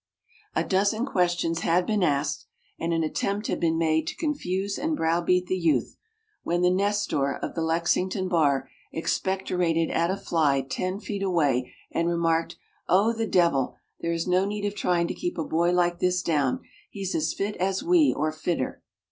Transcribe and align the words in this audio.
A 0.55 0.63
dozen 0.63 1.05
questions 1.05 1.59
had 1.59 1.85
been 1.85 2.01
asked, 2.01 2.47
and 2.79 2.91
an 2.91 3.03
attempt 3.03 3.45
had 3.45 3.59
been 3.59 3.77
made 3.77 4.07
to 4.07 4.15
confuse 4.15 4.79
and 4.79 4.97
browbeat 4.97 5.45
the 5.45 5.55
youth, 5.55 5.95
when 6.41 6.63
the 6.63 6.71
Nestor 6.71 7.35
of 7.35 7.53
the 7.53 7.61
Lexington 7.61 8.27
Bar 8.27 8.67
expectorated 8.91 9.91
at 9.91 10.09
a 10.09 10.17
fly 10.17 10.61
ten 10.67 10.99
feet 10.99 11.21
away, 11.21 11.71
and 11.91 12.09
remarked, 12.09 12.57
"Oh, 12.89 13.13
the 13.13 13.27
devil! 13.27 13.75
there 13.99 14.11
is 14.11 14.25
no 14.25 14.43
need 14.43 14.65
of 14.65 14.73
tryin' 14.73 15.07
to 15.07 15.13
keep 15.13 15.37
a 15.37 15.45
boy 15.45 15.71
like 15.71 15.99
this 15.99 16.23
down 16.23 16.61
he's 16.89 17.13
as 17.13 17.35
fit 17.35 17.55
as 17.57 17.83
we, 17.83 18.11
or 18.11 18.31
fitter!" 18.31 18.81